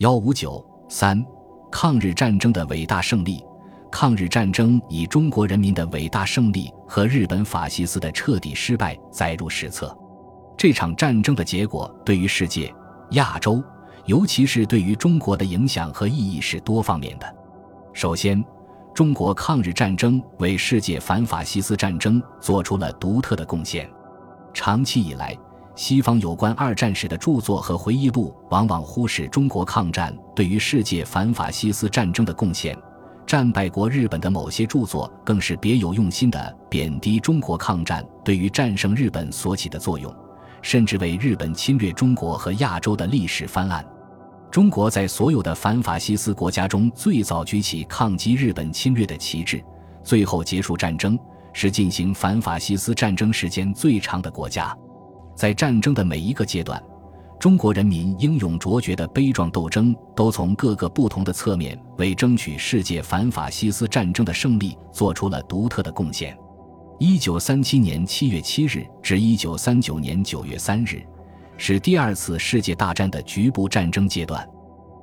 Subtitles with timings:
[0.00, 1.22] 幺五九三，
[1.70, 3.44] 抗日战争的伟大胜利。
[3.92, 9.94] 抗日战争以中国人民的伟大胜利和日本法西斯的彻底失败载入史册。
[10.56, 12.74] 这场战争的结果对于世界、
[13.10, 13.62] 亚洲，
[14.06, 17.36] 尤其是对于中国的影响和意义是多方面的。
[17.92, 18.42] 首先，
[18.94, 23.86] 中国抗日战争为世界反法西斯战争做出了独特的贡献。
[24.54, 25.36] 长期以来，
[25.80, 32.76] 西方有关二战史的著作和回忆录往往忽视中国抗战对于世界反法西斯战争的贡献。
[33.26, 40.14] 战败国日本的某些著作更是别有用心的贬低中国抗战对于战胜日本所起的作用，
[40.60, 43.82] 甚至为日本侵略中国和亚洲的历史翻案。
[44.50, 49.64] 中国在所有的反法西斯国家中最早举起抗击日本侵略的旗帜，
[50.04, 51.18] 最后结束战争，
[51.54, 54.76] 是进行反法西斯战争时间最长的国家。
[55.40, 56.78] 在战争的每一个阶段。
[57.38, 66.36] 中国人民英勇卓绝的悲壮斗争，都从各个不同的侧面为争取世界反法西斯战争的胜利做出了独特的贡献。
[66.98, 71.02] 一九三七年七月七日至一九三九年九月三日，
[71.56, 74.46] 是第二次世界大战的局部战争阶段。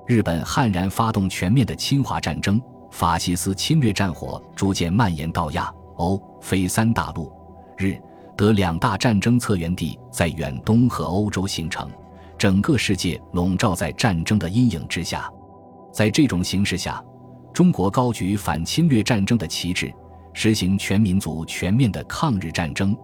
[0.05, 7.33] 日本悍然发动全面的侵华战争，法西斯侵略战火逐渐蔓延到亚、欧、非三大陆，
[7.75, 7.99] 日、
[8.37, 11.89] 德两大战争策源地在远东和欧洲形成。
[12.37, 15.27] 整个世界笼罩在战争的阴影之下，
[15.91, 17.03] 在这种形势下，
[17.51, 19.91] 中国高举反侵略战争的旗帜，
[20.33, 22.95] 实行全民族全面的抗日战争，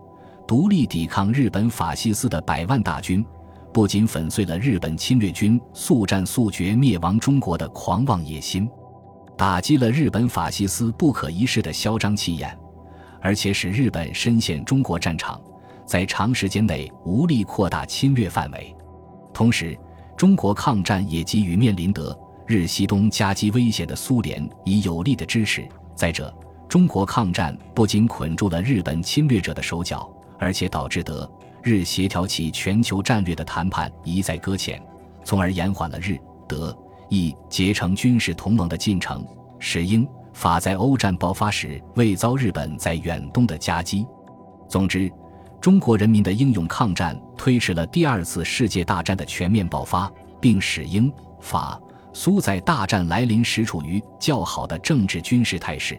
[0.48, 3.26] 独立抵抗日本法西斯的百万大军，
[3.74, 8.70] 不仅粉碎了日本侵略军速战速决灭亡中国的狂妄野心，
[9.36, 12.56] 打击了日本法西斯不可一世的嚣张气焰，
[13.24, 15.42] 而且使日本深陷中国战场，
[15.86, 18.76] 在长时间内无力扩大侵略范围。
[19.34, 19.80] 同时，
[20.18, 22.16] 中国抗战也给予面临德
[22.46, 25.66] 日西东夹击威胁的苏联以有力的支持。
[25.96, 26.32] 再者，
[26.68, 31.32] 中国抗战不仅捆住了日本侵略者的手脚，而且导致德
[31.64, 34.84] 日协调起全球战略的谈判一再搁浅，
[35.24, 36.78] 从而延缓了日德
[37.08, 39.26] 意结成军事同盟的进程，
[39.60, 44.06] 使英法在欧战爆发时未遭日本在远东的夹击。
[44.68, 45.12] 总之。
[45.62, 50.12] 中国人民的英勇抗战推迟了第二次世界大战的全面爆发，
[50.42, 51.80] 并使英法
[52.12, 55.98] 苏在大战来临时处于较好的政治军事态势。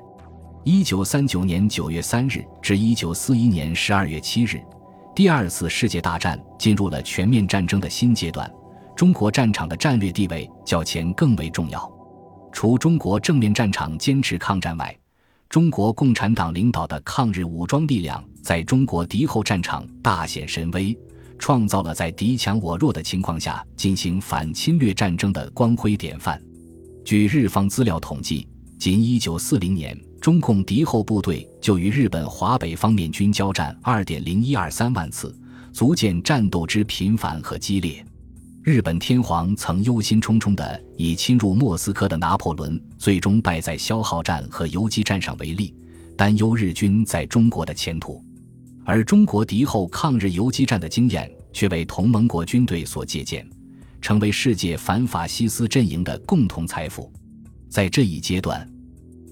[0.64, 4.62] 一九三九年九月三日至一九四一年十二月七日，
[5.14, 8.46] 第二次世界大战进入了全面战争的新阶段。
[8.94, 11.90] 中国战场的战略地位较前更为重要。
[12.54, 14.96] 除中国正面战场坚持抗战外，
[15.48, 20.96] 中国共产党领导的抗日武装力量在中国敌后战场大显神威，
[21.36, 26.40] 创造了在敌强我弱的情况下进行反侵略战争的光辉典范。
[27.04, 28.46] 据日方资料统计，
[28.78, 35.36] 仅1940年，中共敌后部队就与日本华北方面军交战2.0123万次，
[35.72, 38.06] 足见战斗之频繁和激烈。
[38.64, 45.74] 日本天皇曾忧心忡忡地以侵入莫斯科的拿破仑最终败在消耗战和游击战上为例，
[46.16, 48.24] 担忧日军在中国的前途。
[48.82, 53.46] 而中国敌后抗日游击战的经验却为同盟国军队所借鉴，
[54.00, 57.12] 成为世界反法西斯阵营的共同财富。
[57.68, 58.66] 在这一阶段，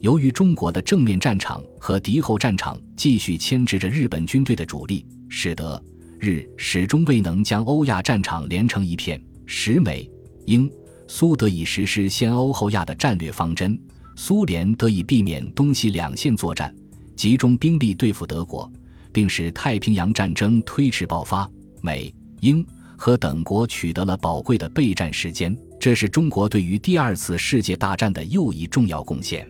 [0.03, 5.83] 由于中国的正面战场和敌后战场继续牵制着日本军队的主力，使得。
[6.23, 10.09] 日始终未能将欧亚战场连成一片，使美、
[10.47, 10.71] 英、
[11.09, 13.77] 苏得以实施先欧后亚的战略方针，
[14.15, 16.73] 苏联得以避免东西两线作战，
[17.17, 18.71] 集中兵力对付德国，
[19.13, 21.51] 并使太平洋战争推迟爆发。
[21.81, 22.65] 美、英
[22.97, 29.45] 和等国取得了宝贵的备战时间，这是中国对于第二次世界大战的又一重要贡献。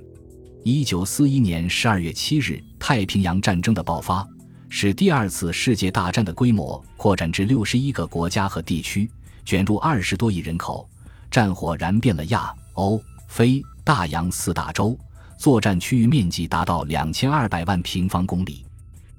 [0.65, 4.27] 一九四一年十二月七日，太平洋战争的爆发。
[4.75, 9.09] 使第二次世界大战的规模扩展至六十一个国家和地区，
[9.45, 10.89] 卷入二十多亿人口，
[11.31, 12.99] 战火燃遍了亚、欧、
[13.29, 14.99] 非、大洋四大洲，
[15.37, 18.65] 作战区域面积达到两千二百万平方公里。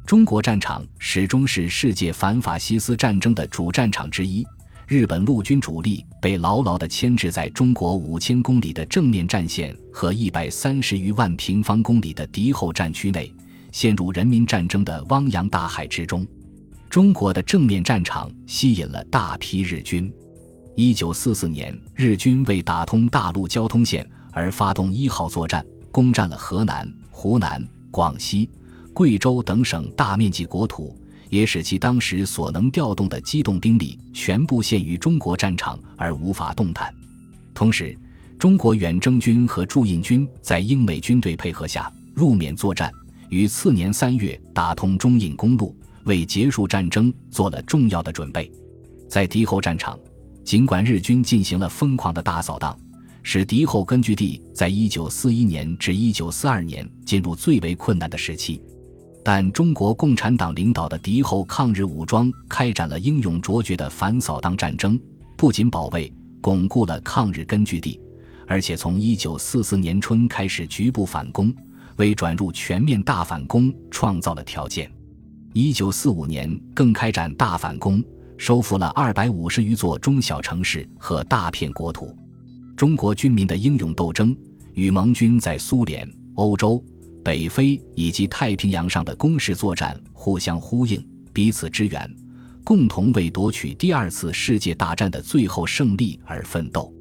[0.07, 4.43] 中国战场始终是世界反法西斯战争的主战场之一，
[4.87, 13.31] 日本陆军主力被牢牢地牵制在中国五千公里的正面战线和一百三十余万平方公里的敌后战区内。
[13.73, 16.25] 陷入人民战争的汪洋大海之中，
[16.91, 20.13] 中国的正面战场吸引了大批日军。
[20.75, 28.47] 一九四四年，日军为打通大陆交通线而发动一号作战，攻占了河南、湖南、广西、
[28.93, 30.95] 贵州等省大面积国土，
[31.31, 36.93] 也使其当时所能调动的机动兵力全部陷于中国战场而无法动弹。
[37.55, 37.97] 同时，
[38.37, 42.91] 中国远征军和驻印军在英美军队配合下入缅作战，
[43.33, 48.49] 于次年三月打通中印公路，为结束战争做了重要的准备。
[49.09, 49.99] 在敌后战场，
[50.43, 52.77] 尽管日军进行了疯狂的大扫荡，
[53.23, 58.61] 使敌后根据地在一九四一年至一九四二年进入最为困难的时期，
[59.23, 64.99] 但中国共产党领导的敌后抗日武装开展了英勇卓绝的反扫荡战争，
[65.35, 67.99] 不仅保卫、巩固了抗日根据地。
[68.45, 71.51] 而且从一九四四年春开始局部反攻，
[71.97, 74.91] 为转入全面大反攻创造了条件。
[75.53, 78.03] 一九四五年更开展大反攻，
[78.37, 82.15] 收复了二百五十余座中小城市和大片国土。
[82.75, 84.35] 中国军民的英勇斗争
[84.73, 86.83] 与盟军在苏联、欧洲、
[87.23, 92.15] 北非以及太平洋上的攻势作战互相呼应，彼此支援，
[92.63, 96.91] 共同为夺取第二次世界大战的最后胜利而奋斗。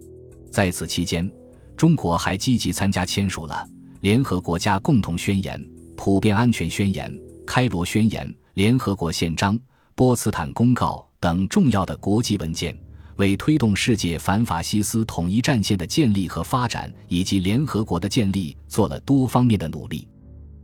[0.51, 1.29] 在此期间，
[1.75, 3.67] 中国还积极参加签署了
[4.03, 5.57] 《联合国家共同宣言》
[5.97, 7.09] 《普遍安全宣言》
[7.47, 9.55] 《开罗宣言》《联合国宪章》
[9.95, 12.77] 《波茨坦公告》等重要的国际文件，
[13.15, 20.09] 为推动世界反法西斯统一战线的建立和发展，以及联合国的建立做了多方面的努力。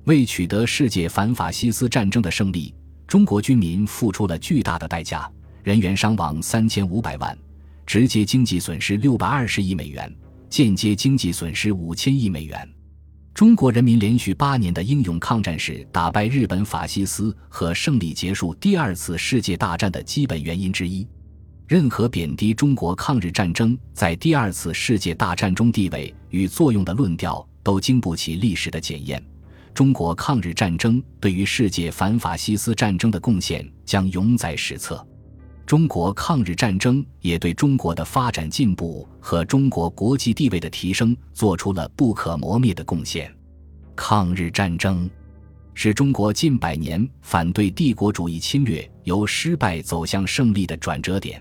[0.06, 2.74] 为取得世界反法西斯战争的胜利，
[3.06, 5.30] 中国军民付出了巨大的代价，
[5.62, 7.38] 人员伤亡三千五百万。
[7.86, 10.12] 直接经济损失六百二十亿美元，
[10.50, 12.68] 间接经济损失五千亿美元。
[13.38, 21.06] 中国人民连续八年的英勇抗战是打败日本法西斯和胜利结束第二次世界大战的基本原因之一。
[21.68, 29.24] 任何贬低中国抗日战争在第二次世界大战中地位与作用的论调，都经不起历史的检验。
[29.72, 35.06] 中国抗日战争对于世界反法西斯战争的贡献将永载史册。
[35.68, 43.30] 中国抗日战争也对中国的发展进步和中国国际地位的提升做出了不可磨灭的贡献。
[43.94, 45.10] 抗日战争
[45.74, 51.38] 是中国近百年反对帝国主义侵略由失败走向胜利的转折点。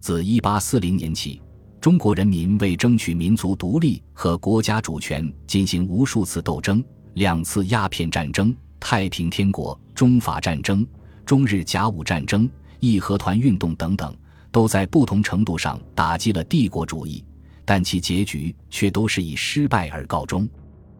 [0.00, 1.40] 自1840年起，
[1.80, 6.82] 中国人民为争取民族独立和国家主权进行无数次斗争：
[7.14, 10.84] 两次鸦片战争、太平天国、中法战争、
[11.24, 12.50] 中日甲午战争。
[12.82, 14.12] 义和团运动等等，
[14.50, 17.24] 都在不同程度上打击了帝国主义，
[17.64, 20.48] 但其结局却都是以失败而告终。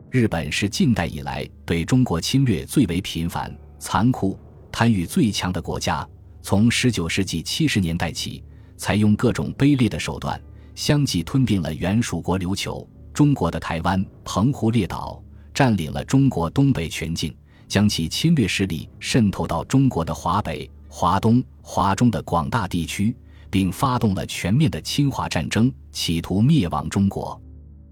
[0.08, 4.38] 日本是近代以来对中国侵略最为频繁、残酷、
[4.70, 6.08] 贪欲最强的国家。
[6.40, 8.44] 从19世纪70年代起，
[8.76, 10.40] 采用各种卑劣的手段，
[10.76, 15.20] 相继吞并了原属国琉球、中国的台湾、澎湖列岛，
[15.52, 17.34] 占领了中国东北全境，
[17.66, 20.70] 将其侵略势力渗透到中国的华北。
[20.94, 23.16] 华东、华中的广大地区，
[23.48, 27.40] 并发动了全面的侵华战争，企图灭亡中国。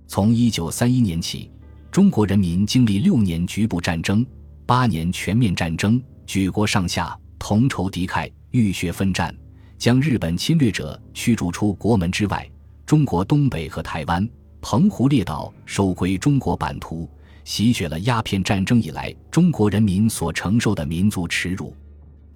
[0.07, 1.51] 从一九三一年起，
[1.91, 4.25] 中国人民经历六年局部战争、
[4.67, 9.35] 八年全面战争，举国上下同仇敌忾，浴血奋战，
[9.79, 12.47] 将日本侵略者驱逐出国门之外。
[12.85, 14.29] 中国东北和台湾、
[14.61, 17.09] 澎湖列岛收归中国版图，
[17.45, 21.75] 洗雪了鸦片战争以来中国人民所承受的民族耻辱。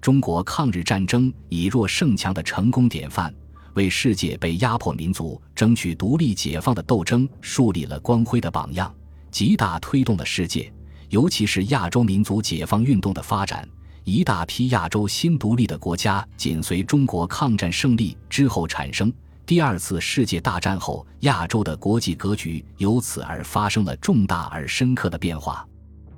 [0.05, 3.33] 中国抗日战争以弱胜强的成功典范，
[3.73, 8.93] 为世界被压迫民族争取独立解放的斗争树立了光辉的榜样，
[9.31, 10.71] 极大推动了世界，
[11.09, 13.67] 尤其是亚洲民族解放运动的发展。
[14.03, 19.11] 一大批亚洲新独立的国家紧随中国抗战胜利之后产生。
[19.43, 25.67] 第二次世界大战后，亚洲的国际格局由此而发生了重大而深刻的变化。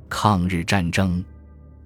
[0.09, 1.23] 抗日战争。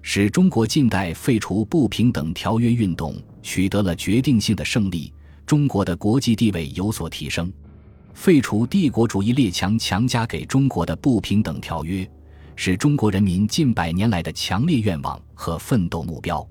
[0.02, 5.12] 使中国近代废除不平等条约运动取得了决定性的胜利，
[5.46, 7.50] 中国的国际地位有所提升。
[8.12, 12.08] 废除帝国主义列强强加给中国的不平等条约，
[12.56, 16.46] 是中国人民近百年来的强烈愿望和奋斗目标。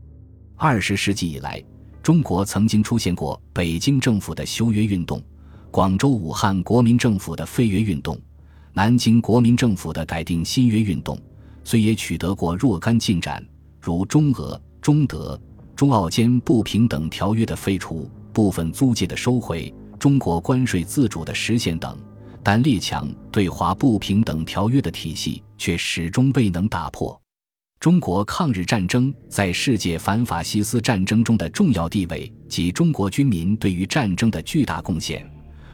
[0.55, 1.61] 二十世纪以来，
[2.01, 5.21] 中国曾经出现过北京政府的修约运动、
[5.69, 8.17] 广州、武汉国民政府的废约运动、
[8.73, 11.19] 南京国民政府的改定新约运动。
[11.63, 13.45] 虽也取得过若干进展，
[13.79, 15.39] 如中俄、中德、
[15.75, 21.97] 中澳间不平等条约的废除、部分租界的收回、中国关税自主的实现等，
[22.43, 27.19] 但列强对华不平等条约的体系却始终未能打破。
[27.79, 35.27] 中国抗日战争在世界反法西斯战争中的重要地位及中国军民对于战争的巨大贡献，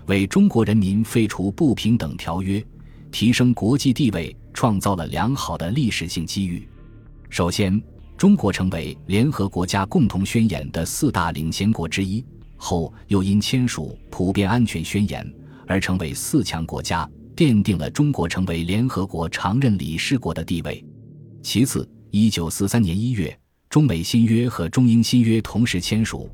[0.06, 2.64] 为中国人民废除不平等条约。
[3.12, 6.68] 提升国际地位，创造了良好的历史性机遇。
[7.30, 7.80] 首先，
[8.18, 15.32] 中国成为联合国家共同宣言的四大领先国之一；后又因签署普遍安全宣言
[15.68, 20.84] 而成为四强国家，奠定了中国成为联合国常任理事国的地位。
[21.44, 26.28] 其次，一九四三年一月，中美新约和中英新约同时签署，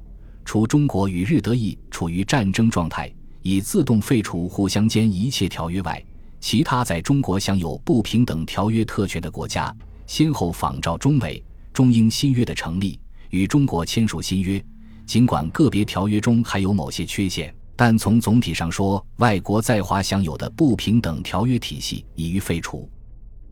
[0.46, 6.01] 除中国与日德意处于战争状态，以自动废除互相间一切条约外，
[6.44, 9.74] 其他在中国享有不平等条约特权的国家，
[10.06, 14.62] 先后仿照中美、中英新约的成立，与中国签署新约。
[15.06, 22.90] 尽管个别条约中还有某些缺陷，但从总体上说，外国在华享有的不平等条约体系已于废除。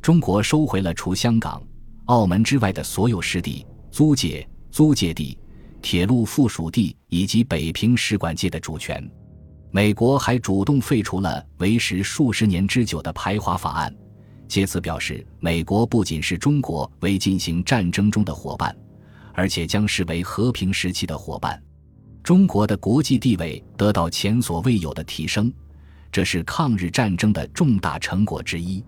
[0.02, 1.64] 中国收回了除香港、
[2.08, 5.38] 澳门之外的所有失地、租界、租界地、
[5.82, 9.10] 铁路附属地以及北平使馆界的主权。
[9.72, 13.96] 美国还主动废除了为时数十年之久的排华法案，
[14.48, 18.76] 借此表示美国不仅是中国为进行战争中的伙伴。
[19.34, 21.58] 而且将视为和平时期的伙伴，
[22.22, 25.52] 中国的国际地位得到前所未有的提升，
[26.12, 28.84] 这是抗日战争的重大成果之一。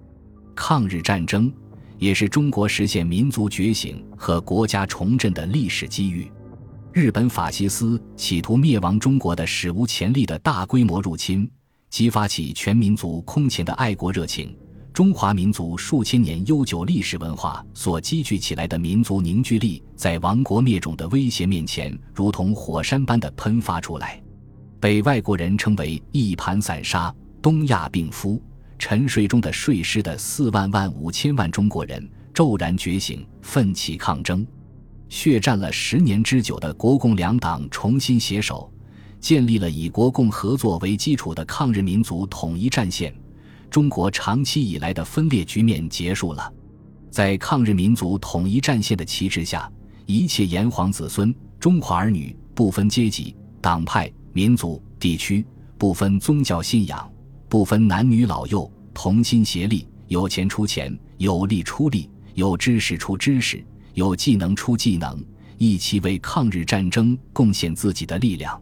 [0.53, 1.51] 抗日战争
[1.97, 6.29] 也是中国实现民族觉醒和国家重振的历史机遇。
[6.93, 11.49] 日本法西斯企图灭亡中国的史无前例的大规模入侵，
[11.89, 14.55] 激发起全民族空前的爱国热情。
[14.93, 24.21] 中华民族数千年悠久历史文化所积聚起来的民族凝聚力，在亡国灭种的威胁面前，如同火山般的喷发出来。
[24.79, 28.39] 被外国人称为“一盘散沙”、“东亚病夫”、
[28.77, 34.45] “沉睡中的睡狮”的四万万五千万中国人骤然觉醒，奋起抗争。
[35.13, 38.67] 血战了十年之久的国共两党重新携手，
[39.19, 43.13] 建立了以国共合作为基础的抗日民族统一战线。
[43.69, 46.51] 中国长期以来的分裂局面结束了，
[47.11, 49.71] 在抗日民族统一战线的旗帜下，
[50.07, 55.45] 一切炎黄子孙、中华儿女，不分阶级、党派、民族、地区，
[55.77, 57.07] 不分宗教信仰，
[57.47, 65.23] 不分男女老幼，同心协力，有钱出钱，有力出力，有知识出知识，有技能出技能，
[65.57, 68.61] 一起为抗日战争贡献自己的力量。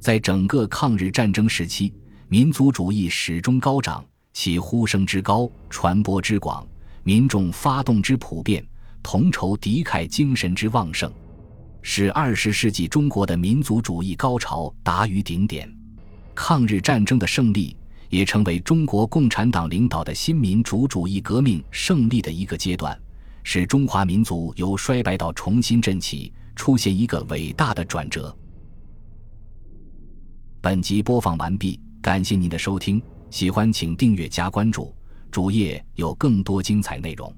[0.00, 1.92] 在整个抗日战争时期，
[2.28, 4.04] 民族主义始终高涨。
[4.34, 6.66] 其呼声之高，传播之广，
[7.02, 8.66] 民众发动之普遍，
[9.02, 11.12] 同仇敌忾精神之旺盛，
[11.82, 15.70] 使二十世纪中国的民族主义高潮达于顶点。
[16.34, 17.76] 抗日战争的胜利，
[18.08, 22.98] 也成为中国共产党领导的新民主主义革命胜利的一个阶段，
[23.42, 28.34] 使中华民族由衰败到重新振起，出现一个伟大的转折。
[30.60, 33.02] 本集播放完毕，感谢您的收听。
[33.30, 34.94] 喜欢请订阅加关注，
[35.30, 37.34] 主页有更多精彩内容。